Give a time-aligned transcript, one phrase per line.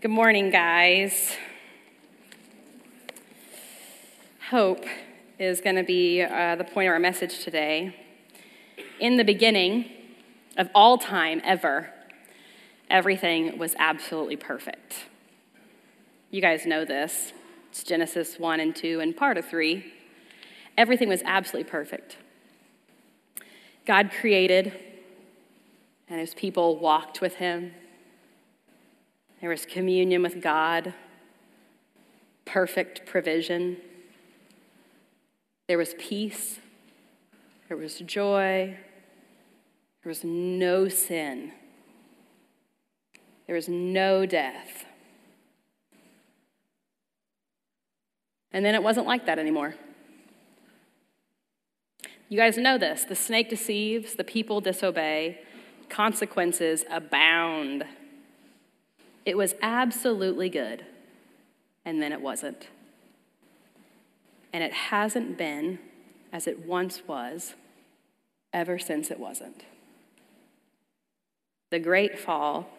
[0.00, 1.36] Good morning, guys.
[4.48, 4.84] Hope
[5.40, 7.96] is going to be uh, the point of our message today.
[9.00, 9.90] In the beginning
[10.56, 11.88] of all time ever,
[12.88, 15.06] everything was absolutely perfect.
[16.30, 17.32] You guys know this.
[17.70, 19.84] It's Genesis 1 and 2 and part of 3.
[20.76, 22.18] Everything was absolutely perfect.
[23.84, 24.72] God created,
[26.08, 27.72] and his people walked with him
[29.40, 30.94] there was communion with God,
[32.44, 33.76] perfect provision.
[35.68, 36.58] There was peace.
[37.68, 38.76] There was joy.
[40.02, 41.52] There was no sin.
[43.46, 44.86] There was no death.
[48.52, 49.74] And then it wasn't like that anymore.
[52.28, 53.04] You guys know this.
[53.04, 55.40] The snake deceives, the people disobey,
[55.88, 57.84] consequences abound.
[59.28, 60.86] It was absolutely good,
[61.84, 62.68] and then it wasn't.
[64.54, 65.80] And it hasn't been
[66.32, 67.54] as it once was
[68.54, 69.66] ever since it wasn't.
[71.68, 72.70] The great fall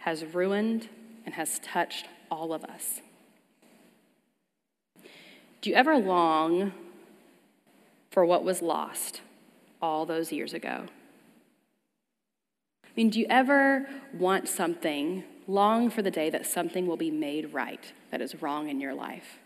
[0.00, 0.90] has ruined
[1.24, 3.00] and has touched all of us.
[5.62, 6.74] Do you ever long
[8.10, 9.22] for what was lost
[9.80, 10.84] all those years ago?
[12.84, 17.10] I mean, do you ever want something long for the day that something will be
[17.10, 19.38] made right that is wrong in your life.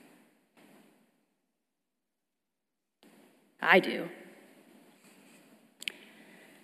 [3.61, 4.09] I do.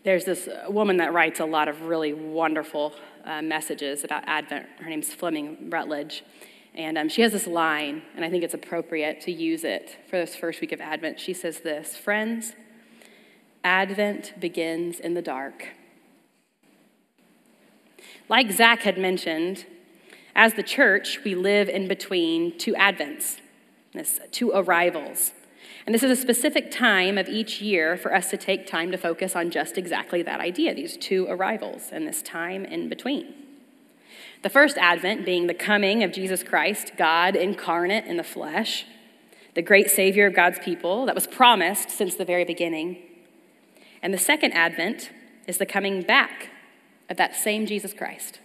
[0.04, 4.66] There's this woman that writes a lot of really wonderful uh, messages about Advent.
[4.78, 6.22] Her name's Fleming Rutledge.
[6.74, 10.16] And um, she has this line, and I think it's appropriate to use it for
[10.18, 11.20] this first week of Advent.
[11.20, 12.54] She says this Friends,
[13.62, 15.68] Advent begins in the dark
[18.28, 19.66] like Zach had mentioned,
[20.34, 23.40] as the church, we live in between two Advents,
[24.30, 25.32] two arrivals.
[25.86, 28.96] And this is a specific time of each year for us to take time to
[28.96, 33.34] focus on just exactly that idea, these two arrivals and this time in between.
[34.42, 38.86] The first Advent being the coming of Jesus Christ, God incarnate in the flesh,
[39.54, 42.98] the great Savior of God's people that was promised since the very beginning.
[44.02, 45.10] And the second Advent
[45.46, 46.50] is the coming back
[47.08, 48.40] of that same Jesus Christ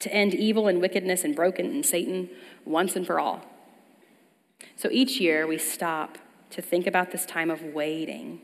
[0.00, 2.28] to end evil and wickedness and broken and Satan
[2.64, 3.44] once and for all.
[4.76, 6.18] So each year we stop
[6.50, 8.40] to think about this time of waiting,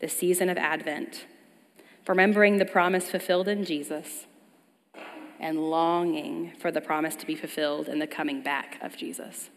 [0.00, 1.26] the season of Advent,
[2.06, 4.26] remembering the promise fulfilled in Jesus
[5.38, 9.50] and longing for the promise to be fulfilled in the coming back of Jesus.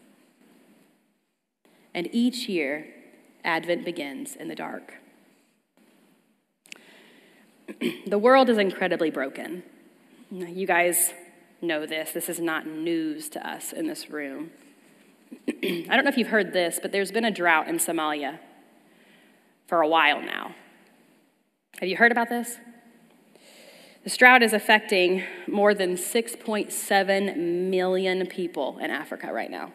[1.94, 2.86] And each year,
[3.44, 4.94] Advent begins in the dark.
[8.06, 9.62] the world is incredibly broken.
[10.30, 11.12] You guys
[11.60, 12.12] know this.
[12.12, 14.50] This is not news to us in this room.
[15.48, 18.38] I don't know if you've heard this, but there's been a drought in Somalia
[19.66, 20.54] for a while now.
[21.80, 22.58] Have you heard about this?
[24.04, 29.72] This drought is affecting more than 6.7 million people in Africa right now.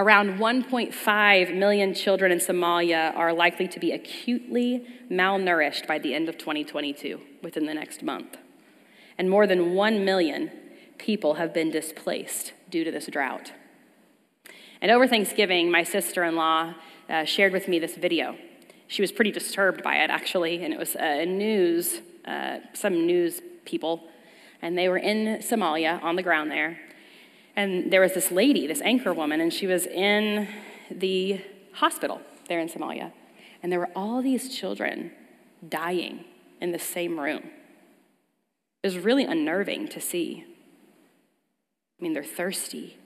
[0.00, 6.26] Around 1.5 million children in Somalia are likely to be acutely malnourished by the end
[6.30, 8.38] of 2022, within the next month.
[9.18, 10.52] And more than 1 million
[10.96, 13.52] people have been displaced due to this drought.
[14.80, 16.72] And over Thanksgiving, my sister in law
[17.10, 18.38] uh, shared with me this video.
[18.88, 23.42] She was pretty disturbed by it, actually, and it was uh, news, uh, some news
[23.66, 24.08] people,
[24.62, 26.78] and they were in Somalia on the ground there,
[27.56, 30.48] and there was this lady, this anchor woman, and she was in
[30.90, 31.40] the
[31.72, 33.12] hospital there in Somalia.
[33.62, 35.12] And there were all these children
[35.68, 36.24] dying
[36.60, 37.42] in the same room.
[38.82, 40.44] It was really unnerving to see.
[41.98, 42.96] I mean, they're thirsty,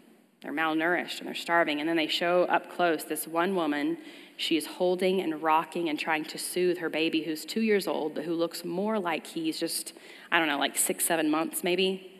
[0.43, 1.81] they're malnourished, and they're starving.
[1.81, 3.99] And then they show up close this one woman.
[4.37, 8.15] She is holding and rocking and trying to soothe her baby who's two years old,
[8.15, 9.95] but who looks more like he's just,
[10.31, 12.14] I don't know, like six, seven months maybe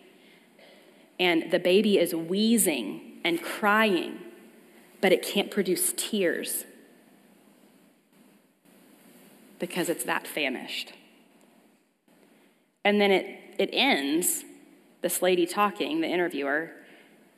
[1.19, 4.19] and the baby is wheezing and crying,
[5.01, 6.65] but it can't produce tears
[9.59, 10.93] because it's that famished.
[12.85, 14.45] And then it, it ends,
[15.01, 16.73] this lady talking, the interviewer,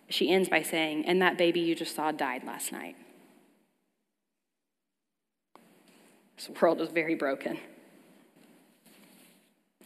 [0.09, 2.97] she ends by saying, And that baby you just saw died last night.
[6.37, 7.59] This world is very broken.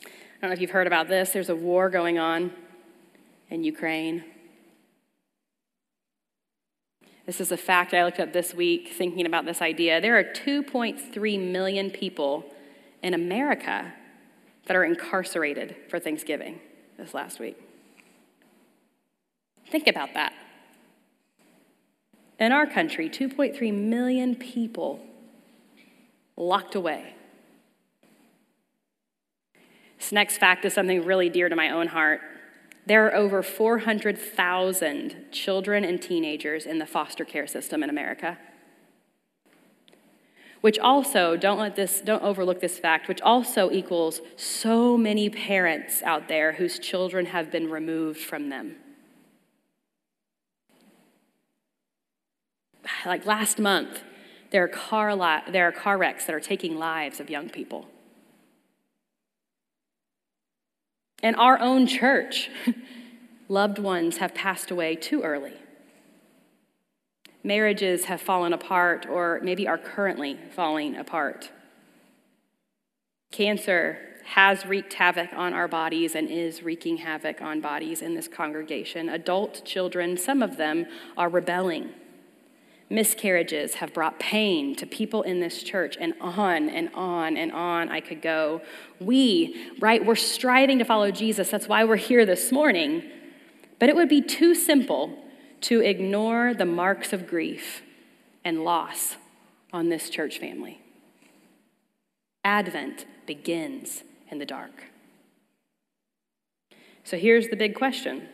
[0.05, 0.09] I
[0.41, 1.31] don't know if you've heard about this.
[1.31, 2.53] There's a war going on
[3.51, 4.25] in Ukraine.
[7.27, 10.01] This is a fact I looked up this week thinking about this idea.
[10.01, 12.45] There are 2.3 million people
[13.03, 13.93] in America
[14.67, 16.61] that are incarcerated for Thanksgiving
[16.97, 17.57] this last week.
[19.71, 20.33] Think about that.
[22.39, 25.01] In our country, 2.3 million people
[26.37, 27.15] locked away.
[29.99, 32.23] This next fact is something really dear to my own heart.
[32.91, 38.37] There are over 400,000 children and teenagers in the foster care system in America.
[40.61, 46.03] Which also, don't let this, don't overlook this fact, which also equals so many parents
[46.03, 48.75] out there whose children have been removed from them.
[53.07, 54.01] Like last month,
[54.51, 57.87] there are car, li- there are car wrecks that are taking lives of young people.
[61.23, 62.51] In our own church,
[63.49, 65.55] loved ones have passed away too early.
[67.43, 71.51] Marriages have fallen apart or maybe are currently falling apart.
[73.33, 78.29] Cancer has wreaked havoc on our bodies and is wreaking havoc on bodies in this
[78.29, 79.09] congregation.
[79.09, 81.91] Adult children, some of them, are rebelling
[82.91, 87.89] miscarriages have brought pain to people in this church, and on and on and on
[87.89, 88.61] I could go.
[88.99, 91.51] We, right, we're striving to follow Jesus.
[91.51, 93.05] That's why we're here this morning.
[93.79, 95.17] But it would be too simple
[95.63, 97.83] to ignore the marks of grief
[98.45, 99.17] and loss
[99.73, 100.81] on this church family.
[102.45, 104.85] Advent begins in the dark.
[107.05, 108.29] So here's the big question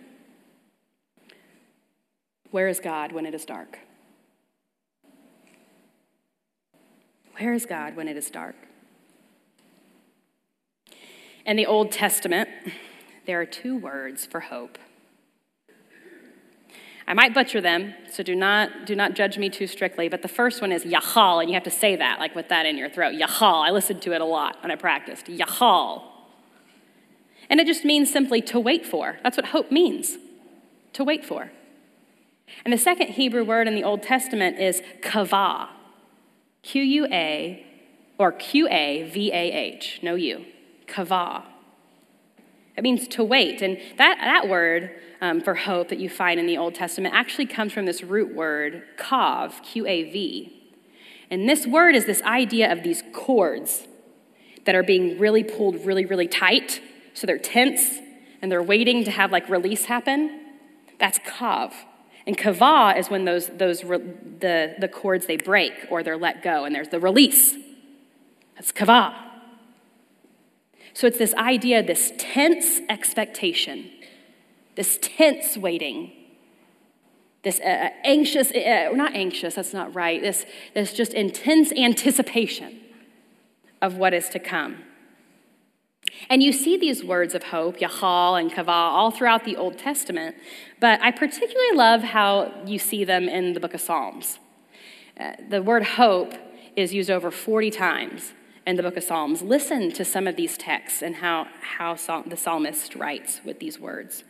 [2.51, 3.81] Where is God when it is dark?
[7.39, 8.57] Where is God when it is dark?
[11.45, 12.49] In the Old Testament,
[13.27, 14.79] there are two words for hope.
[17.07, 20.29] I might butcher them, so do not, do not judge me too strictly, but the
[20.29, 22.89] first one is Yahal, and you have to say that, like with that in your
[22.89, 23.15] throat.
[23.15, 23.65] Yahal.
[23.65, 25.27] I listened to it a lot when I practiced.
[25.27, 26.03] Yahal.
[27.49, 29.19] And it just means simply to wait for.
[29.23, 30.17] That's what hope means
[30.95, 31.53] to wait for.
[32.65, 35.69] And the second Hebrew word in the Old Testament is kavah.
[36.67, 37.65] Q U A
[38.19, 40.45] or Q A V A H, no U,
[40.89, 41.45] kavah.
[42.77, 43.63] It means to wait.
[43.63, 44.91] And that, that word
[45.21, 48.35] um, for hope that you find in the Old Testament actually comes from this root
[48.35, 50.53] word, kav, Q A V.
[51.31, 53.87] And this word is this idea of these cords
[54.65, 56.81] that are being really pulled really, really tight.
[57.15, 58.01] So they're tense
[58.43, 60.41] and they're waiting to have like release happen.
[60.99, 61.73] That's kav.
[62.27, 66.65] And kavah is when those, those the, the cords they break or they're let go,
[66.65, 67.55] and there's the release.
[68.57, 69.15] That's kavah.
[70.93, 73.91] So it's this idea, this tense expectation,
[74.75, 76.11] this tense waiting,
[77.43, 82.81] this uh, uh anxious, uh, not anxious, that's not right, this, this just intense anticipation
[83.83, 84.79] of what is to come.
[86.29, 90.37] And you see these words of hope, Yahal and Kavah, all throughout the Old Testament,
[90.81, 94.39] but I particularly love how you see them in the book of Psalms.
[95.19, 96.35] Uh, the word hope
[96.75, 98.35] is used over 40 times
[98.67, 99.43] in the book of Psalms.
[99.43, 101.47] Listen to some of these texts and how,
[101.79, 104.25] how the psalmist writes with these words.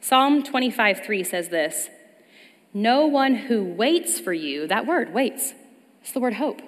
[0.00, 1.88] Psalm 25 3 says this
[2.74, 5.54] No one who waits for you, that word, waits,
[6.00, 6.60] it's the word hope.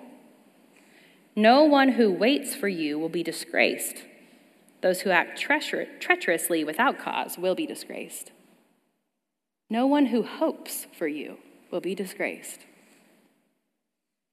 [1.37, 4.05] No one who waits for you will be disgraced.
[4.83, 8.33] Those who act treacherously without cause will be disgraced.
[9.71, 11.39] No one who hopes for you
[11.71, 12.67] will be disgraced.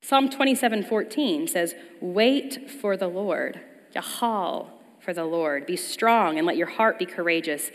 [0.02, 3.62] Psalm 27:14 says, "Wait for the Lord,
[3.94, 5.66] Yahal for the Lord.
[5.66, 7.72] Be strong and let your heart be courageous.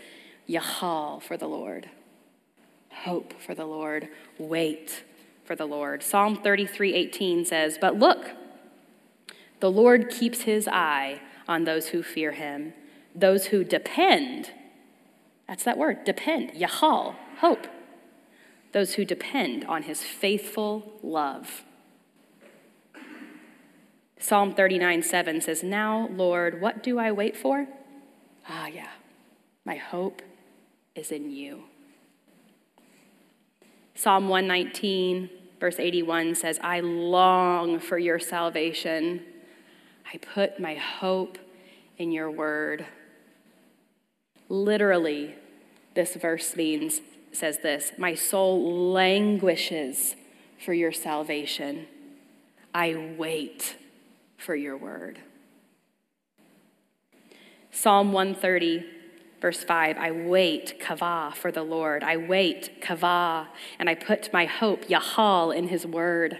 [0.47, 1.89] Yahal for the Lord.
[2.91, 4.09] Hope for the Lord.
[4.37, 5.03] Wait
[5.43, 8.31] for the Lord." Psalm 33:18 says, "But look,
[9.59, 12.73] the Lord keeps his eye on those who fear him,
[13.13, 14.51] those who depend.
[15.47, 17.67] That's that word, depend, Yahal, hope.
[18.71, 21.63] Those who depend on his faithful love.
[24.19, 27.67] Psalm 39 7 says, Now, Lord, what do I wait for?
[28.49, 28.89] Ah, yeah,
[29.63, 30.21] my hope
[30.95, 31.63] is in you.
[33.93, 39.21] Psalm 119, verse 81 says, I long for your salvation.
[40.15, 41.37] I put my hope
[41.97, 42.85] in your word.
[44.47, 45.35] Literally,
[45.93, 47.01] this verse means,
[47.33, 50.15] says this My soul languishes
[50.63, 51.87] for your salvation.
[52.73, 53.75] I wait
[54.37, 55.19] for your word.
[57.69, 58.85] Psalm 130,
[59.41, 62.05] verse 5 I wait, kavah, for the Lord.
[62.05, 66.39] I wait, kavah, and I put my hope, yahal, in his word.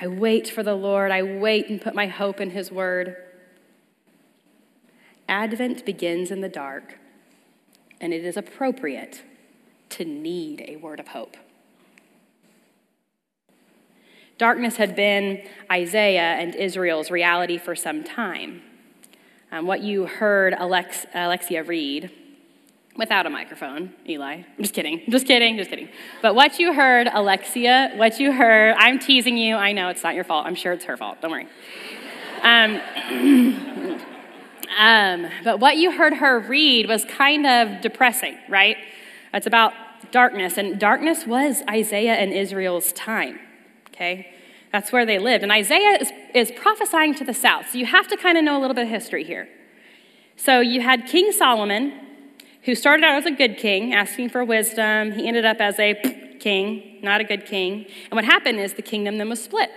[0.00, 1.10] I wait for the Lord.
[1.10, 3.16] I wait and put my hope in his word.
[5.28, 6.98] Advent begins in the dark,
[8.00, 9.22] and it is appropriate
[9.90, 11.36] to need a word of hope.
[14.38, 18.62] Darkness had been Isaiah and Israel's reality for some time.
[19.52, 22.10] Um, what you heard Alex, Alexia read
[23.00, 24.34] without a microphone, Eli.
[24.34, 25.88] I'm just kidding, I'm just kidding, just kidding.
[26.20, 29.56] But what you heard, Alexia, what you heard, I'm teasing you.
[29.56, 30.44] I know it's not your fault.
[30.46, 31.22] I'm sure it's her fault.
[31.22, 31.48] Don't worry.
[32.42, 32.78] Um,
[34.78, 38.76] um, but what you heard her read was kind of depressing, right?
[39.32, 39.72] It's about
[40.12, 43.38] darkness, and darkness was Isaiah and Israel's time,
[43.88, 44.30] okay?
[44.72, 45.42] That's where they lived.
[45.42, 48.58] And Isaiah is, is prophesying to the south, so you have to kind of know
[48.58, 49.48] a little bit of history here.
[50.36, 52.09] So you had King Solomon,
[52.62, 55.12] who started out as a good king, asking for wisdom.
[55.12, 55.94] He ended up as a
[56.40, 57.86] king, not a good king.
[58.04, 59.70] And what happened is the kingdom then was split.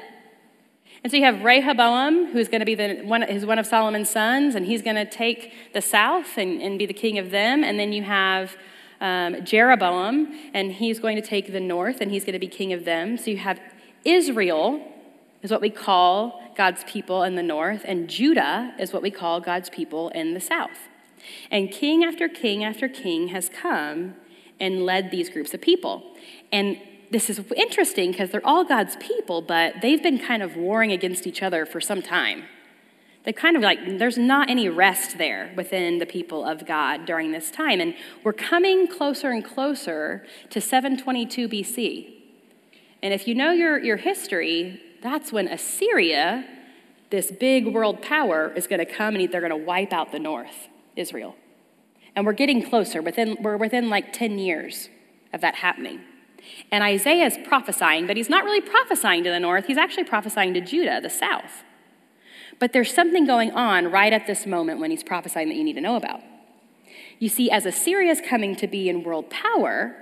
[1.04, 4.10] And so you have Rehoboam, who's going to be the one, who's one of Solomon's
[4.10, 7.64] sons, and he's going to take the south and, and be the king of them.
[7.64, 8.56] And then you have
[9.02, 12.72] um, Jeroboam, and he's going to take the north, and he's going to be king
[12.72, 13.18] of them.
[13.18, 13.60] So you have
[14.06, 14.82] Israel,
[15.42, 19.42] is what we call God's people in the north, and Judah is what we call
[19.42, 20.88] God's people in the south.
[21.52, 24.16] And king after king after king has come
[24.60, 26.04] and led these groups of people.
[26.52, 26.78] And
[27.12, 31.28] this is interesting because they're all God's people, but they've been kind of warring against
[31.28, 32.46] each other for some time.
[33.24, 37.32] They kind of like, there's not any rest there within the people of God during
[37.32, 37.80] this time.
[37.80, 42.14] And we're coming closer and closer to 722 BC.
[43.02, 46.46] And if you know your, your history, that's when Assyria,
[47.12, 50.20] this big world power, is going to come and they're going to wipe out the
[50.20, 51.36] north, Israel.
[52.16, 53.02] And we're getting closer.
[53.02, 54.90] Within, we're within like 10 years
[55.32, 56.02] of that happening.
[56.72, 60.54] And Isaiah is prophesying, but he's not really prophesying to the north, he's actually prophesying
[60.54, 61.64] to Judah, the south.
[62.60, 65.74] But there's something going on right at this moment when he's prophesying that you need
[65.74, 66.22] to know about.
[67.20, 69.96] You see, as Assyria is coming to be in world power,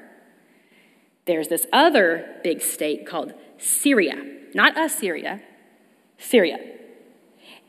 [1.26, 4.16] there's this other big state called Syria.
[4.54, 5.42] Not Assyria,
[6.18, 6.60] Syria.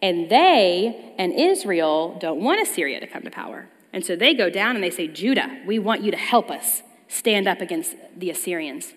[0.03, 3.69] And they and Israel don't want Assyria to come to power.
[3.93, 6.83] And so they go down and they say, Judah, we want you to help us
[7.09, 8.95] stand up against the Assyrians.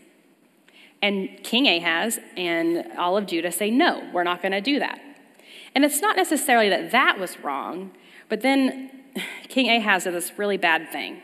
[1.01, 4.99] And King Ahaz and all of Judah say, no, we're not going to do that.
[5.75, 7.91] And it's not necessarily that that was wrong,
[8.29, 8.89] but then
[9.49, 11.21] King Ahaz does this really bad thing.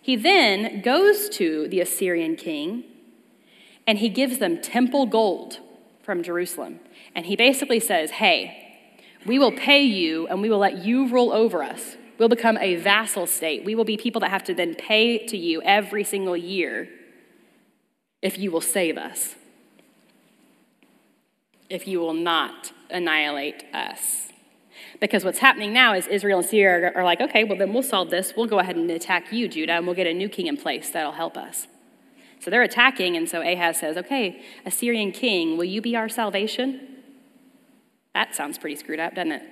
[0.00, 2.84] He then goes to the Assyrian king
[3.86, 5.58] and he gives them temple gold
[6.02, 6.80] from Jerusalem.
[7.14, 8.61] And he basically says, hey,
[9.26, 11.96] we will pay you and we will let you rule over us.
[12.18, 13.64] We'll become a vassal state.
[13.64, 16.88] We will be people that have to then pay to you every single year
[18.20, 19.34] if you will save us,
[21.68, 24.28] if you will not annihilate us.
[25.00, 28.10] Because what's happening now is Israel and Syria are like, okay, well, then we'll solve
[28.10, 28.34] this.
[28.36, 30.90] We'll go ahead and attack you, Judah, and we'll get a new king in place
[30.90, 31.66] that'll help us.
[32.38, 36.88] So they're attacking, and so Ahaz says, okay, Assyrian king, will you be our salvation?
[38.14, 39.42] That sounds pretty screwed up, doesn't it?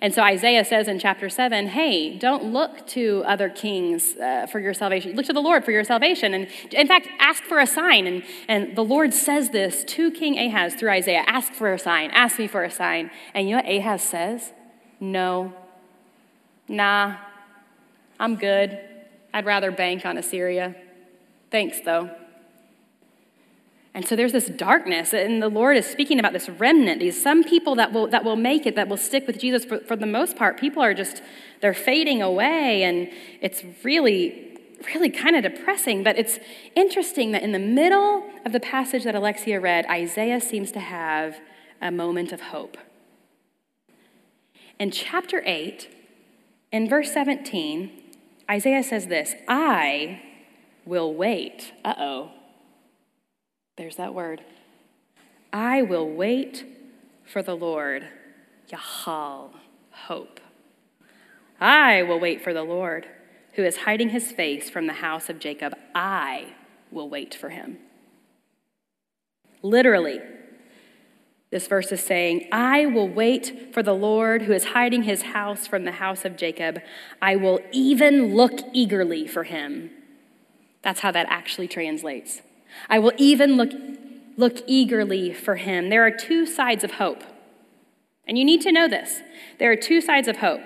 [0.00, 4.60] And so Isaiah says in chapter 7 hey, don't look to other kings uh, for
[4.60, 5.14] your salvation.
[5.16, 6.34] Look to the Lord for your salvation.
[6.34, 8.06] And in fact, ask for a sign.
[8.06, 12.10] And, and the Lord says this to King Ahaz through Isaiah ask for a sign,
[12.10, 13.10] ask me for a sign.
[13.34, 14.52] And you know what Ahaz says?
[15.00, 15.52] No.
[16.68, 17.16] Nah,
[18.20, 18.78] I'm good.
[19.32, 20.76] I'd rather bank on Assyria.
[21.50, 22.10] Thanks, though.
[23.94, 27.42] And so there's this darkness, and the Lord is speaking about this remnant, these some
[27.42, 29.64] people that will, that will make it, that will stick with Jesus.
[29.64, 31.22] For, for the most part, people are just,
[31.60, 34.58] they're fading away, and it's really,
[34.94, 36.04] really kind of depressing.
[36.04, 36.38] But it's
[36.76, 41.40] interesting that in the middle of the passage that Alexia read, Isaiah seems to have
[41.80, 42.76] a moment of hope.
[44.78, 45.88] In chapter 8,
[46.70, 47.90] in verse 17,
[48.50, 50.22] Isaiah says this I
[50.84, 51.72] will wait.
[51.84, 52.30] Uh oh.
[53.78, 54.42] There's that word.
[55.52, 56.66] I will wait
[57.24, 58.04] for the Lord.
[58.68, 59.50] Yahal,
[59.92, 60.40] hope.
[61.60, 63.06] I will wait for the Lord,
[63.52, 65.74] who is hiding his face from the house of Jacob.
[65.94, 66.54] I
[66.90, 67.78] will wait for him.
[69.62, 70.20] Literally,
[71.50, 75.68] this verse is saying, I will wait for the Lord who is hiding his house
[75.68, 76.80] from the house of Jacob.
[77.22, 79.90] I will even look eagerly for him.
[80.82, 82.42] That's how that actually translates.
[82.88, 83.72] I will even look,
[84.36, 85.88] look eagerly for him.
[85.88, 87.22] There are two sides of hope.
[88.26, 89.20] And you need to know this.
[89.58, 90.60] There are two sides of hope.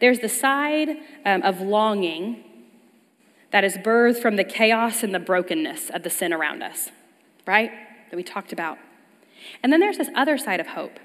[0.00, 2.44] There's the side um, of longing
[3.52, 6.90] that is birthed from the chaos and the brokenness of the sin around us,
[7.46, 7.70] right?
[8.10, 8.78] That we talked about.
[9.62, 10.98] And then there's this other side of hope.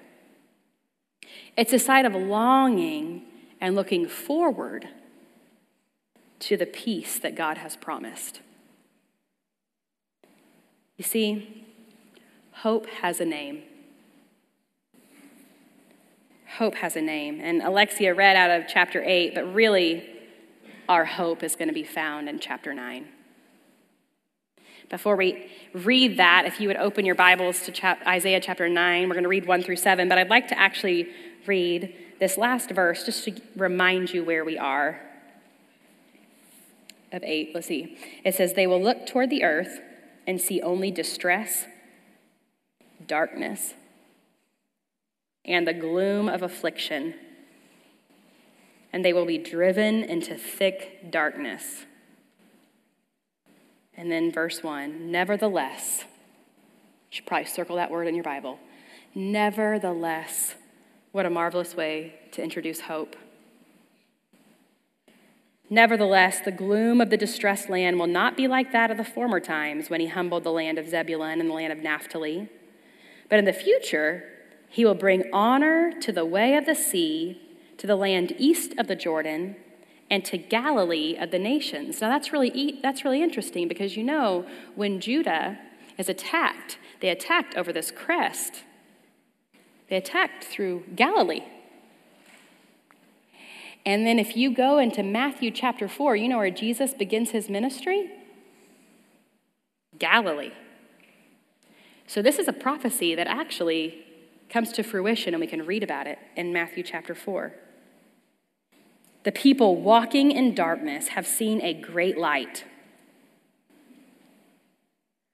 [1.56, 3.24] It's a side of longing
[3.62, 4.88] and looking forward
[6.39, 8.39] to the peace that God has promised.
[11.00, 11.65] You see,
[12.51, 13.63] hope has a name.
[16.58, 17.39] Hope has a name.
[17.41, 20.06] And Alexia read out of chapter 8, but really,
[20.89, 23.08] our hope is going to be found in chapter 9.
[24.89, 29.08] Before we read that, if you would open your Bibles to chap- Isaiah chapter 9,
[29.08, 31.08] we're going to read 1 through 7, but I'd like to actually
[31.48, 35.00] read this last verse just to remind you where we are.
[37.13, 37.98] Of 8, let's see.
[38.25, 39.79] It says, They will look toward the earth
[40.29, 41.65] and see only distress,
[43.07, 43.74] darkness,
[45.43, 47.15] and the gloom of affliction,
[48.93, 51.83] and they will be driven into thick darkness.
[53.95, 58.59] And then verse 1 Nevertheless, you should probably circle that word in your Bible.
[59.15, 60.53] Nevertheless,
[61.12, 63.15] what a marvelous way to introduce hope.
[65.69, 69.39] Nevertheless, the gloom of the distressed land will not be like that of the former
[69.39, 72.49] times when he humbled the land of Zebulun and the land of Naphtali.
[73.29, 74.23] But in the future,
[74.67, 77.39] he will bring honor to the way of the sea,
[77.77, 79.55] to the land east of the Jordan,
[80.09, 82.01] and to Galilee of the nations.
[82.01, 84.45] Now that's really that's really interesting because you know
[84.75, 85.59] when Judah
[85.99, 88.63] is attacked, they attacked over this crest.
[89.89, 91.43] They attacked through Galilee.
[93.86, 97.50] And then if you go into Matthew chapter 4, you know where Jesus begins his
[97.50, 98.12] ministry?
[99.98, 100.51] Galilee.
[102.07, 104.05] So this is a prophecy that actually
[104.50, 107.53] comes to fruition, and we can read about it in Matthew chapter 4.
[109.24, 112.63] The people walking in darkness have seen a great light.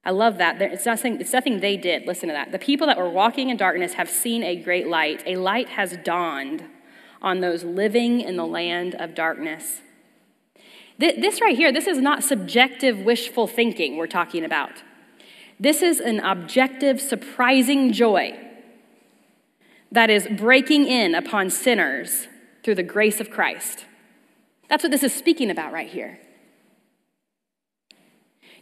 [0.04, 0.62] I love that.
[0.62, 2.06] It's nothing, it's nothing they did.
[2.06, 2.52] Listen to that.
[2.52, 5.24] The people that were walking in darkness have seen a great light.
[5.26, 6.64] A light has dawned
[7.22, 9.82] on those living in the land of darkness.
[10.98, 14.72] This right here, this is not subjective wishful thinking we're talking about.
[15.60, 18.40] This is an objective, surprising joy
[19.92, 22.28] that is breaking in upon sinners
[22.64, 23.86] through the grace of Christ.
[24.70, 26.20] That's what this is speaking about right here.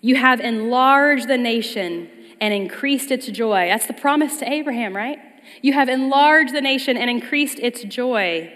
[0.01, 2.09] You have enlarged the nation
[2.41, 3.67] and increased its joy.
[3.67, 5.19] That's the promise to Abraham, right?
[5.61, 8.51] You have enlarged the nation and increased its joy.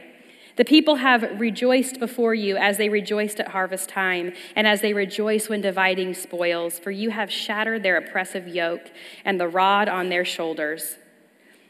[0.57, 4.91] The people have rejoiced before you as they rejoiced at harvest time, and as they
[4.91, 8.91] rejoice when dividing spoils, for you have shattered their oppressive yoke
[9.23, 10.97] and the rod on their shoulders,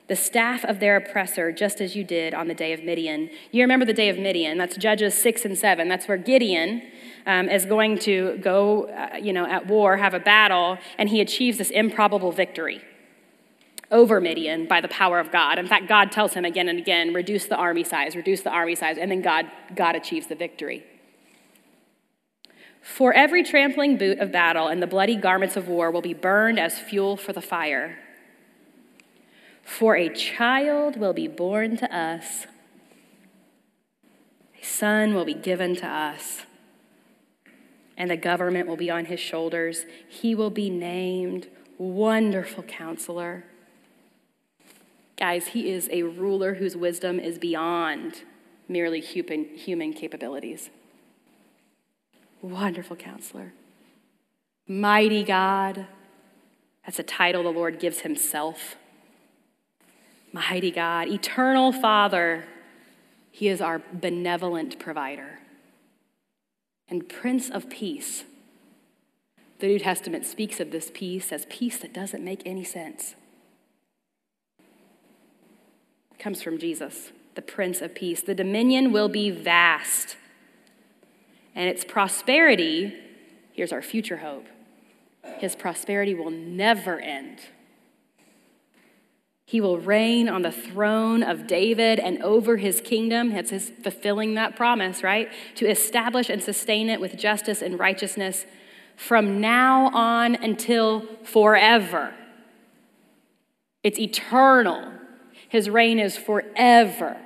[0.08, 3.30] the staff of their oppressor, just as you did on the day of Midian.
[3.52, 5.90] You remember the day of Midian, that's Judges 6 and 7.
[5.90, 6.82] That's where Gideon
[7.26, 11.20] um, is going to go, uh, you know, at war, have a battle, and he
[11.20, 12.82] achieves this improbable victory
[13.92, 15.58] over Midian by the power of God.
[15.58, 18.76] In fact, God tells him again and again, reduce the army size, reduce the army
[18.76, 19.46] size, and then God,
[19.76, 20.84] God achieves the victory.
[22.82, 26.60] For every trampling boot of battle and the bloody garments of war will be burned
[26.60, 27.98] as fuel for the fire.
[29.64, 32.48] For a child will be born to us,
[34.60, 36.44] a son will be given to us,
[37.98, 39.86] and the government will be on his shoulders.
[40.08, 41.48] He will be named
[41.78, 43.44] Wonderful Counselor
[45.18, 48.22] Guys, he is a ruler whose wisdom is beyond
[48.68, 50.70] merely human, human capabilities.
[52.42, 53.54] Wonderful counselor.
[54.68, 55.88] Mighty God.
[56.86, 58.76] That's a title the Lord gives himself.
[60.32, 61.08] Mighty God.
[61.08, 62.46] Eternal Father.
[63.32, 65.40] He is our benevolent provider.
[66.88, 68.24] And Prince of Peace.
[69.60, 73.16] The New Testament speaks of this peace as peace that doesn't make any sense
[76.20, 78.22] comes from Jesus, the Prince of Peace.
[78.22, 80.18] The dominion will be vast,
[81.56, 82.94] and its prosperity,
[83.54, 84.46] here's our future hope,
[85.40, 87.40] his prosperity will never end.
[89.46, 93.32] He will reign on the throne of David and over his kingdom.
[93.32, 95.30] It's his fulfilling that promise, right?
[95.56, 98.46] To establish and sustain it with justice and righteousness
[98.98, 102.14] from now on until forever.
[103.84, 104.92] It's eternal.
[105.50, 107.18] His reign is forever.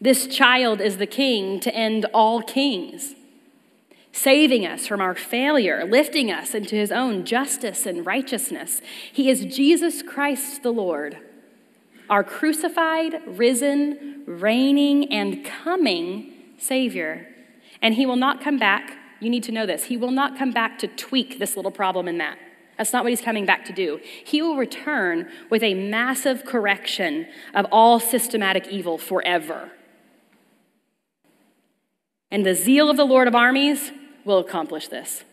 [0.00, 3.14] This child is the king to end all kings,
[4.12, 8.82] saving us from our failure, lifting us into his own justice and righteousness.
[9.12, 11.16] He is Jesus Christ the Lord,
[12.10, 17.26] our crucified, risen, reigning, and coming Savior.
[17.80, 18.96] And he will not come back.
[19.20, 19.84] You need to know this.
[19.84, 22.38] He will not come back to tweak this little problem and that.
[22.76, 24.00] That's not what he's coming back to do.
[24.24, 29.70] He will return with a massive correction of all systematic evil forever.
[32.30, 33.92] And the zeal of the Lord of armies
[34.24, 35.24] will accomplish this.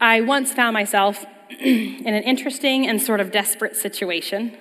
[0.00, 1.24] I once found myself
[1.60, 4.56] in an interesting and sort of desperate situation.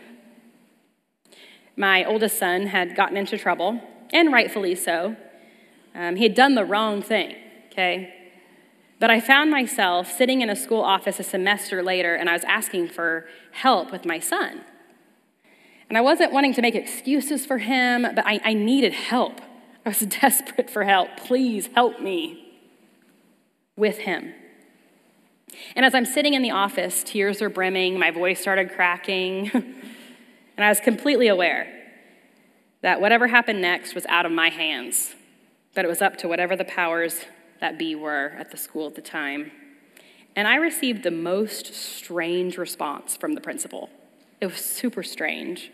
[1.75, 3.81] My oldest son had gotten into trouble,
[4.13, 5.15] and rightfully so.
[5.93, 7.35] Um, he had done the wrong thing,
[7.71, 8.24] okay?
[8.99, 12.43] But I found myself sitting in a school office a semester later, and I was
[12.45, 14.62] asking for help with my son.
[15.89, 19.41] And I wasn't wanting to make excuses for him, but I, I needed help.
[19.86, 21.10] I was desperate for help.
[21.17, 22.60] Please help me
[23.75, 24.34] with him.
[25.75, 30.65] And as I'm sitting in the office, tears are brimming, my voice started cracking, and
[30.65, 31.67] I was completely aware
[32.81, 35.15] that whatever happened next was out of my hands,
[35.73, 37.25] that it was up to whatever the powers
[37.62, 39.52] that be were at the school at the time.
[40.36, 43.89] And I received the most strange response from the principal.
[44.41, 45.72] It was super strange,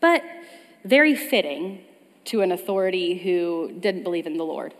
[0.00, 0.22] but
[0.84, 1.82] very fitting
[2.26, 4.74] to an authority who didn't believe in the Lord.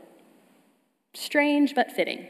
[1.15, 2.27] Strange, but fitting.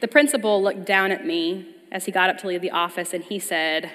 [0.00, 3.22] The principal looked down at me as he got up to leave the office and
[3.22, 3.90] he said,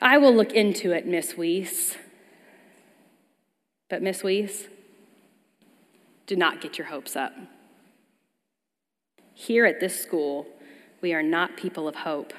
[0.00, 1.96] I will look into it, Miss Weiss.
[3.88, 4.68] But, Miss Weiss,
[6.30, 7.32] do not get your hopes up.
[9.34, 10.46] Here at this school,
[11.00, 12.32] we are not people of hope,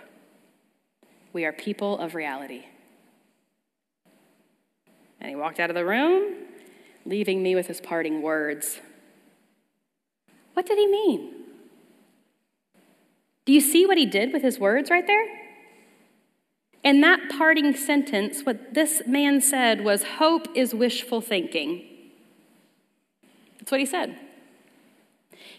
[1.34, 2.64] we are people of reality.
[5.20, 6.36] And he walked out of the room,
[7.06, 8.80] leaving me with his parting words.
[10.54, 11.34] What did he mean?
[13.44, 15.26] Do you see what he did with his words right there?
[16.82, 21.91] In that parting sentence, what this man said was hope is wishful thinking.
[23.62, 24.18] That's what he said.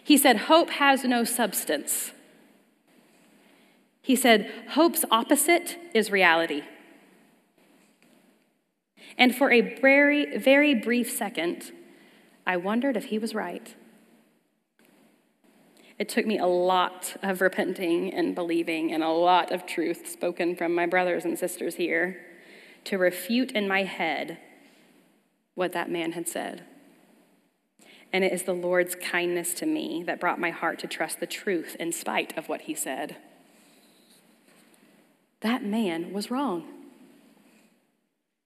[0.03, 2.11] He said, Hope has no substance.
[4.01, 6.63] He said, Hope's opposite is reality.
[9.17, 11.71] And for a very, very brief second,
[12.45, 13.73] I wondered if he was right.
[15.97, 20.57] It took me a lot of repenting and believing and a lot of truth spoken
[20.57, 22.19] from my brothers and sisters here
[22.83, 24.39] to refute in my head
[25.55, 26.65] what that man had said.
[28.13, 31.25] And it is the Lord's kindness to me that brought my heart to trust the
[31.25, 33.17] truth in spite of what he said.
[35.41, 36.63] That man was wrong.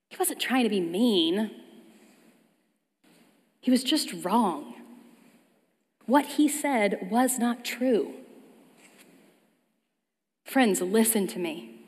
[0.10, 1.52] He wasn't trying to be mean,
[3.60, 4.76] he was just wrong.
[6.06, 8.14] What he said was not true.
[10.46, 11.82] Friends, listen to me.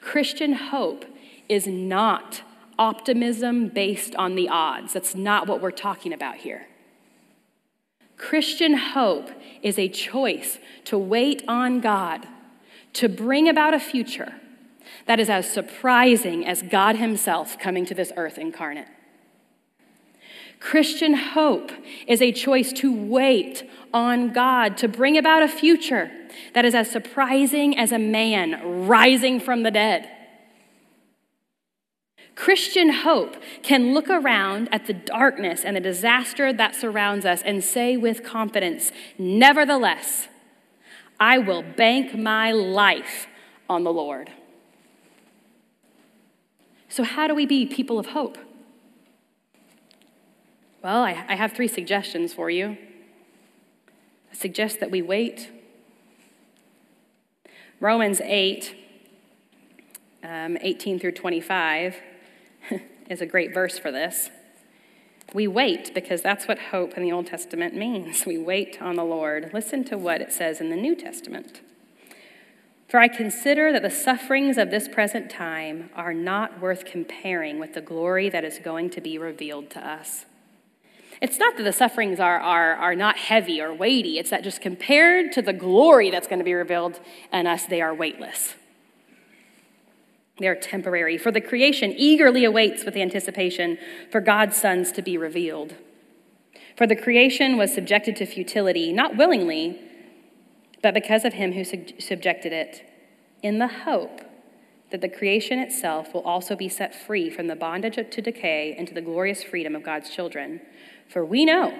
[0.00, 1.04] Christian hope
[1.50, 2.40] is not
[2.78, 4.94] optimism based on the odds.
[4.94, 6.66] That's not what we're talking about here.
[8.22, 9.30] Christian hope
[9.62, 12.28] is a choice to wait on God,
[12.92, 14.32] to bring about a future
[15.06, 18.86] that is as surprising as God Himself coming to this earth incarnate.
[20.60, 21.72] Christian hope
[22.06, 26.08] is a choice to wait on God to bring about a future
[26.54, 30.08] that is as surprising as a man rising from the dead.
[32.34, 37.62] Christian hope can look around at the darkness and the disaster that surrounds us and
[37.62, 40.28] say with confidence, Nevertheless,
[41.20, 43.26] I will bank my life
[43.68, 44.30] on the Lord.
[46.88, 48.38] So, how do we be people of hope?
[50.82, 52.76] Well, I, I have three suggestions for you.
[54.30, 55.50] I suggest that we wait.
[57.78, 58.74] Romans 8,
[60.24, 61.96] um, 18 through 25,
[63.08, 64.30] is a great verse for this.
[65.34, 68.26] We wait because that's what hope in the Old Testament means.
[68.26, 69.50] We wait on the Lord.
[69.54, 71.62] Listen to what it says in the New Testament.
[72.88, 77.72] For I consider that the sufferings of this present time are not worth comparing with
[77.72, 80.26] the glory that is going to be revealed to us.
[81.22, 84.60] It's not that the sufferings are, are, are not heavy or weighty, it's that just
[84.60, 87.00] compared to the glory that's going to be revealed
[87.32, 88.56] in us, they are weightless.
[90.42, 91.18] They are temporary.
[91.18, 93.78] For the creation eagerly awaits with anticipation
[94.10, 95.76] for God's sons to be revealed.
[96.76, 99.80] For the creation was subjected to futility, not willingly,
[100.82, 102.82] but because of him who subjected it,
[103.40, 104.22] in the hope
[104.90, 108.92] that the creation itself will also be set free from the bondage to decay into
[108.92, 110.60] the glorious freedom of God's children.
[111.08, 111.72] For we know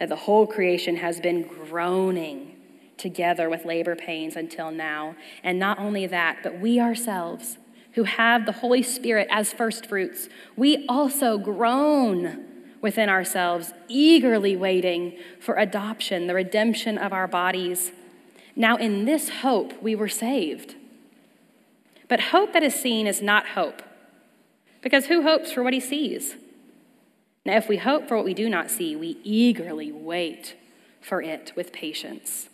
[0.00, 2.56] that the whole creation has been groaning
[2.96, 5.14] together with labor pains until now.
[5.44, 7.56] And not only that, but we ourselves,
[7.98, 12.44] who have the Holy Spirit as first fruits, we also groan
[12.80, 17.90] within ourselves, eagerly waiting for adoption, the redemption of our bodies.
[18.54, 20.76] Now, in this hope, we were saved.
[22.06, 23.82] But hope that is seen is not hope,
[24.80, 26.36] because who hopes for what he sees?
[27.44, 30.54] Now, if we hope for what we do not see, we eagerly wait
[31.00, 32.48] for it with patience.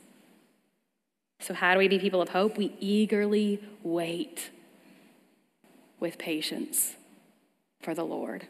[1.38, 2.56] So, how do we be people of hope?
[2.56, 4.48] We eagerly wait
[6.04, 6.96] with patience
[7.80, 8.46] for the Lord.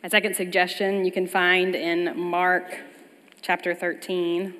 [0.00, 2.78] My second suggestion you can find in Mark
[3.42, 4.54] chapter 13,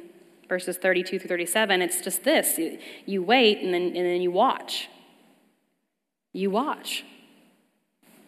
[0.49, 1.81] verses 32 through 37.
[1.81, 2.59] It's just this
[3.07, 4.89] you, wait and then, and then you watch.
[6.33, 7.05] You watch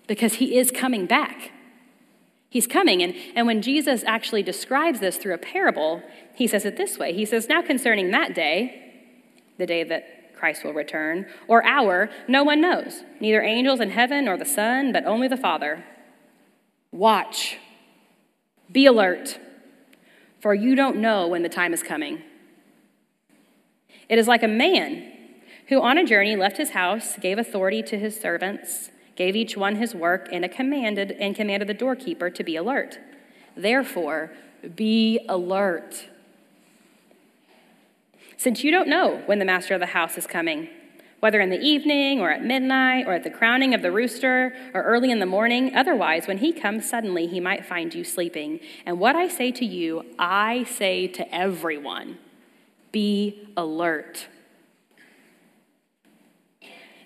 [0.06, 1.50] because he is coming back.
[2.48, 3.02] He's coming.
[3.02, 6.00] And, and when Jesus actually describes this through a parable,
[6.36, 8.92] he says it this way He says, Now concerning that day,
[9.58, 14.26] the day that Christ will return, or hour, no one knows, neither angels in heaven
[14.26, 15.84] nor the Son, but only the Father.
[16.92, 17.58] Watch,
[18.70, 19.38] be alert,
[20.40, 22.22] for you don't know when the time is coming.
[24.08, 25.12] It is like a man
[25.68, 29.76] who on a journey left his house, gave authority to his servants gave each one
[29.76, 33.00] his work, and commanded and commanded the doorkeeper to be alert.
[33.56, 34.30] Therefore,
[34.76, 36.08] be alert.
[38.36, 40.68] Since you don't know when the master of the house is coming,
[41.20, 44.82] whether in the evening or at midnight or at the crowning of the rooster or
[44.82, 48.60] early in the morning, otherwise, when he comes suddenly, he might find you sleeping.
[48.84, 52.18] And what I say to you, I say to everyone
[52.92, 54.28] be alert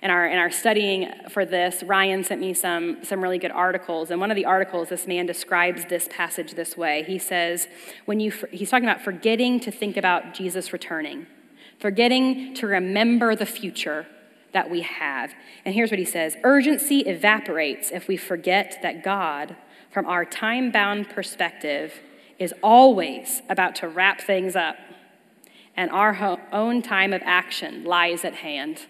[0.03, 4.11] in our, in our studying for this, Ryan sent me some, some really good articles.
[4.11, 7.05] And one of the articles, this man describes this passage this way.
[7.07, 7.69] He says,
[8.07, 11.27] when you, he's talking about forgetting to think about Jesus returning,
[11.79, 14.07] forgetting to remember the future
[14.53, 15.35] that we have.
[15.65, 19.55] And here's what he says Urgency evaporates if we forget that God,
[19.91, 22.01] from our time bound perspective,
[22.39, 24.77] is always about to wrap things up,
[25.77, 28.87] and our own time of action lies at hand.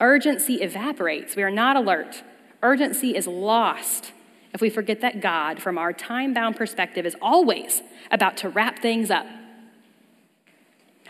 [0.00, 1.34] Urgency evaporates.
[1.34, 2.22] We are not alert.
[2.62, 4.12] Urgency is lost
[4.54, 8.78] if we forget that God, from our time bound perspective, is always about to wrap
[8.78, 9.26] things up.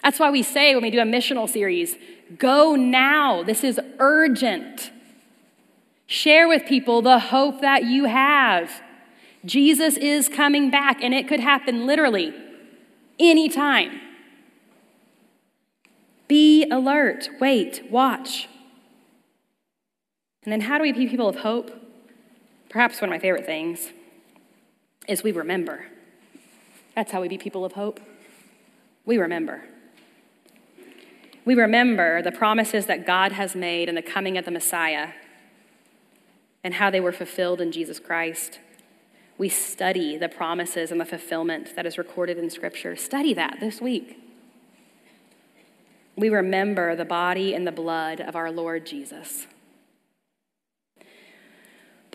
[0.02, 1.96] That's why we say when we do a missional series,
[2.36, 3.42] go now.
[3.42, 4.90] This is urgent.
[6.06, 8.82] Share with people the hope that you have.
[9.44, 12.34] Jesus is coming back, and it could happen literally
[13.18, 14.00] anytime.
[16.26, 18.48] Be alert, wait, watch.
[20.44, 21.70] And then, how do we be people of hope?
[22.68, 23.88] Perhaps one of my favorite things
[25.08, 25.86] is we remember.
[26.94, 28.00] That's how we be people of hope.
[29.04, 29.64] We remember.
[31.44, 35.10] We remember the promises that God has made in the coming of the Messiah
[36.62, 38.58] and how they were fulfilled in Jesus Christ.
[39.38, 42.96] We study the promises and the fulfillment that is recorded in Scripture.
[42.96, 44.18] Study that this week.
[46.16, 49.46] We remember the body and the blood of our Lord Jesus.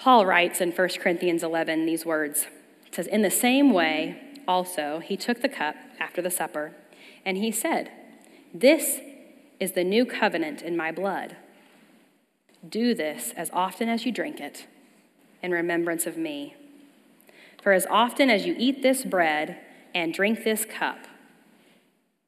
[0.03, 2.47] Paul writes in 1 Corinthians 11 these words
[2.85, 6.73] It says, In the same way, also, he took the cup after the supper,
[7.23, 7.89] and he said,
[8.53, 8.99] This
[9.61, 11.37] is the new covenant in my blood.
[12.67, 14.67] Do this as often as you drink it
[15.41, 16.57] in remembrance of me.
[17.61, 19.57] For as often as you eat this bread
[19.95, 21.07] and drink this cup,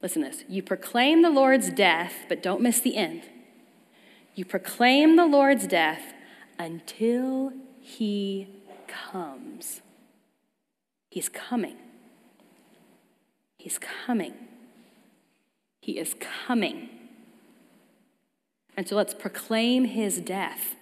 [0.01, 3.23] listen to this, you proclaim the Lord's death, but don't miss the end.
[4.33, 6.13] You proclaim the Lord's death
[6.57, 8.47] until he
[8.87, 9.81] comes.
[11.11, 11.77] He's coming.
[13.57, 14.33] He's coming.
[15.81, 16.15] He is
[16.45, 16.89] coming.
[18.77, 20.75] And so let's proclaim his death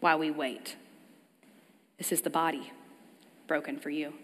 [0.00, 0.76] while we wait.
[1.98, 2.72] This is the body
[3.46, 4.14] broken for you.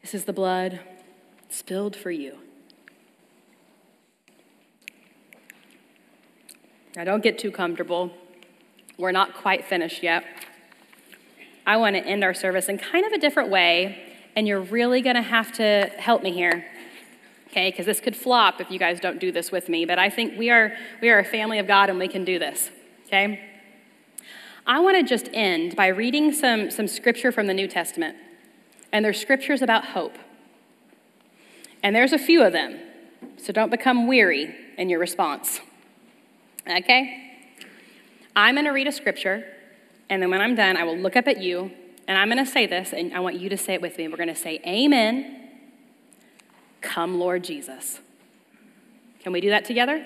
[0.00, 0.80] This is the blood
[1.48, 2.38] spilled for you.
[6.96, 8.10] Now, don't get too comfortable.
[8.98, 10.24] We're not quite finished yet.
[11.66, 15.00] I want to end our service in kind of a different way, and you're really
[15.00, 16.66] going to have to help me here.
[17.48, 20.08] Okay, because this could flop if you guys don't do this with me, but I
[20.08, 22.70] think we are we are a family of God and we can do this.
[23.06, 23.40] Okay?
[24.66, 28.16] I want to just end by reading some, some scripture from the New Testament.
[28.92, 30.16] And there's scriptures about hope.
[31.82, 32.78] And there's a few of them.
[33.38, 35.60] So don't become weary in your response.
[36.68, 37.30] Okay?
[38.34, 39.44] I'm going to read a scripture,
[40.08, 41.70] and then when I'm done, I will look up at you,
[42.08, 44.08] and I'm going to say this, and I want you to say it with me.
[44.08, 45.38] We're going to say, Amen.
[46.80, 48.00] Come, Lord Jesus.
[49.20, 50.04] Can we do that together?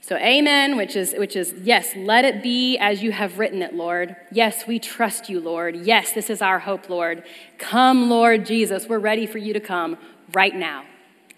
[0.00, 3.74] So, amen, which is, which is, yes, let it be as you have written it,
[3.74, 4.14] Lord.
[4.30, 5.76] Yes, we trust you, Lord.
[5.76, 7.24] Yes, this is our hope, Lord.
[7.56, 8.86] Come, Lord Jesus.
[8.86, 9.96] We're ready for you to come
[10.34, 10.84] right now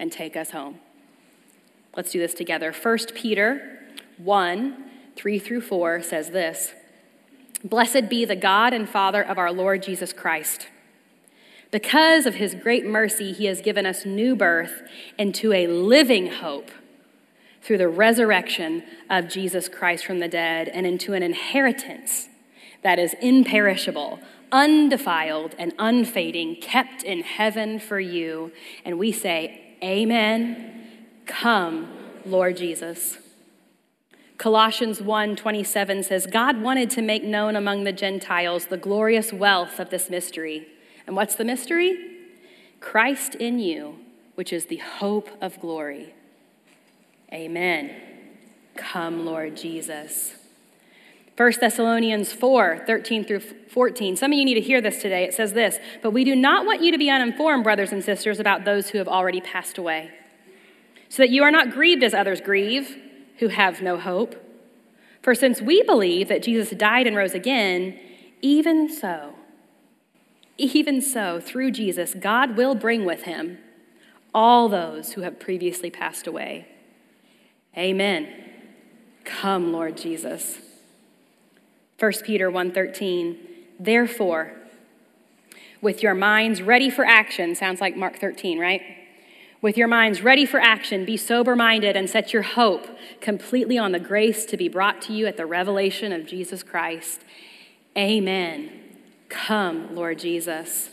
[0.00, 0.81] and take us home.
[1.96, 2.72] Let's do this together.
[2.72, 3.76] First Peter
[4.18, 4.85] 1
[5.16, 6.72] 3 through 4 says this
[7.64, 10.68] Blessed be the God and Father of our Lord Jesus Christ.
[11.70, 14.83] Because of his great mercy, he has given us new birth
[15.18, 16.70] into a living hope
[17.61, 22.29] through the resurrection of Jesus Christ from the dead and into an inheritance
[22.83, 24.20] that is imperishable,
[24.52, 28.52] undefiled, and unfading, kept in heaven for you.
[28.85, 30.85] And we say, Amen.
[31.26, 31.92] Come,
[32.24, 33.18] Lord Jesus.
[34.38, 39.90] Colossians 1:27 says God wanted to make known among the Gentiles the glorious wealth of
[39.90, 40.66] this mystery.
[41.07, 41.96] And what's the mystery?
[42.81, 43.99] Christ in you,
[44.35, 46.14] which is the hope of glory.
[47.33, 47.90] Amen.
[48.77, 50.35] Come, Lord Jesus.
[51.37, 54.16] 1 Thessalonians 4 13 through 14.
[54.16, 55.25] Some of you need to hear this today.
[55.25, 58.38] It says this But we do not want you to be uninformed, brothers and sisters,
[58.38, 60.11] about those who have already passed away,
[61.09, 62.96] so that you are not grieved as others grieve,
[63.38, 64.35] who have no hope.
[65.22, 67.99] For since we believe that Jesus died and rose again,
[68.42, 69.35] even so,
[70.59, 73.59] even so, through Jesus, God will bring with him
[74.35, 76.68] all those who have previously passed away.
[77.77, 78.29] Amen.
[79.25, 80.59] Come, Lord Jesus.
[81.99, 83.38] 1 Peter 1:13
[83.81, 84.53] Therefore
[85.81, 88.83] with your minds ready for action sounds like Mark 13 right
[89.61, 92.87] with your minds ready for action be sober minded and set your hope
[93.21, 97.23] completely on the grace to be brought to you at the revelation of Jesus Christ
[97.97, 98.71] amen
[99.29, 100.90] come Lord Jesus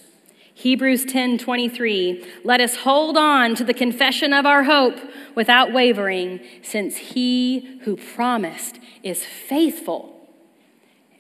[0.54, 5.00] Hebrews 10:23 Let us hold on to the confession of our hope
[5.36, 10.30] without wavering since he who promised is faithful.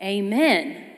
[0.01, 0.92] Amen.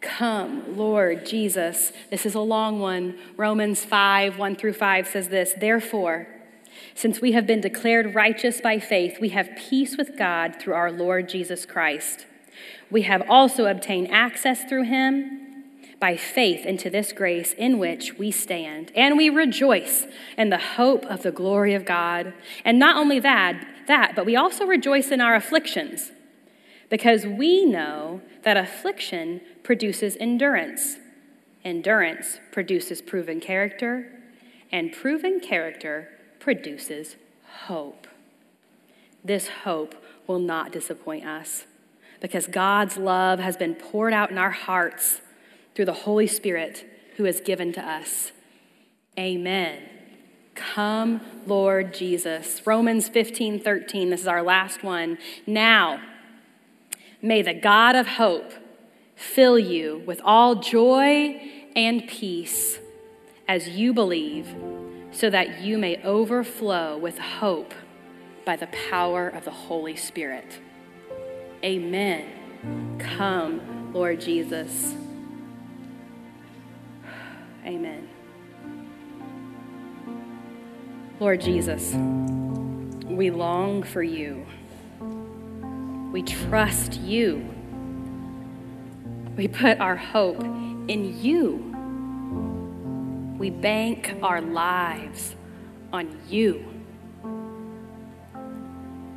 [0.00, 1.92] Come, Lord Jesus.
[2.10, 3.18] This is a long one.
[3.36, 6.26] Romans 5 1 through 5 says this Therefore,
[6.94, 10.90] since we have been declared righteous by faith, we have peace with God through our
[10.90, 12.26] Lord Jesus Christ.
[12.90, 15.64] We have also obtained access through him
[16.00, 20.06] by faith into this grace in which we stand, and we rejoice
[20.38, 22.32] in the hope of the glory of God.
[22.64, 26.10] And not only that, that, but we also rejoice in our afflictions,
[26.90, 30.96] because we know that affliction produces endurance.
[31.64, 34.12] Endurance produces proven character,
[34.72, 37.16] and proven character produces
[37.66, 38.06] hope.
[39.24, 39.94] This hope
[40.26, 41.64] will not disappoint us
[42.20, 45.20] because God's love has been poured out in our hearts
[45.74, 46.84] through the Holy Spirit
[47.16, 48.32] who is given to us.
[49.18, 49.82] Amen.
[50.54, 52.66] Come, Lord Jesus.
[52.66, 55.18] Romans 15 13, this is our last one.
[55.46, 56.00] Now,
[57.22, 58.52] may the God of hope
[59.14, 61.40] fill you with all joy
[61.76, 62.78] and peace
[63.46, 64.54] as you believe,
[65.12, 67.74] so that you may overflow with hope
[68.44, 70.60] by the power of the Holy Spirit.
[71.64, 72.96] Amen.
[72.98, 74.94] Come, Lord Jesus.
[77.64, 78.08] Amen.
[81.18, 81.92] Lord Jesus,
[83.04, 84.46] we long for you.
[86.12, 87.48] We trust you.
[89.36, 91.66] We put our hope in you.
[93.38, 95.34] We bank our lives
[95.92, 96.64] on you.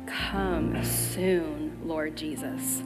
[0.06, 2.82] Come soon, Lord Jesus.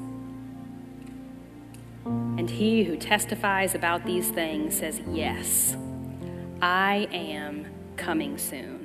[2.05, 5.77] And he who testifies about these things says, Yes,
[6.63, 7.67] I am
[7.97, 8.78] coming soon.